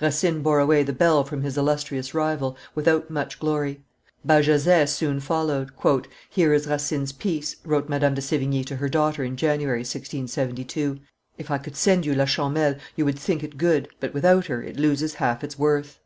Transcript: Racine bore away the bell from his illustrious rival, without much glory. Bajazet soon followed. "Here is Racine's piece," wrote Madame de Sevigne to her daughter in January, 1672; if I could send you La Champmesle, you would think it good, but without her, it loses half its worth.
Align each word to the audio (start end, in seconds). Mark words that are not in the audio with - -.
Racine 0.00 0.42
bore 0.42 0.58
away 0.58 0.82
the 0.82 0.92
bell 0.92 1.22
from 1.22 1.42
his 1.42 1.56
illustrious 1.56 2.12
rival, 2.12 2.56
without 2.74 3.08
much 3.08 3.38
glory. 3.38 3.84
Bajazet 4.26 4.88
soon 4.88 5.20
followed. 5.20 5.70
"Here 6.28 6.52
is 6.52 6.66
Racine's 6.66 7.12
piece," 7.12 7.54
wrote 7.64 7.88
Madame 7.88 8.14
de 8.14 8.20
Sevigne 8.20 8.64
to 8.64 8.74
her 8.74 8.88
daughter 8.88 9.22
in 9.22 9.36
January, 9.36 9.82
1672; 9.84 10.98
if 11.38 11.52
I 11.52 11.58
could 11.58 11.76
send 11.76 12.04
you 12.04 12.16
La 12.16 12.24
Champmesle, 12.24 12.80
you 12.96 13.04
would 13.04 13.16
think 13.20 13.44
it 13.44 13.56
good, 13.56 13.86
but 14.00 14.12
without 14.12 14.46
her, 14.46 14.60
it 14.60 14.76
loses 14.76 15.14
half 15.14 15.44
its 15.44 15.56
worth. 15.56 16.00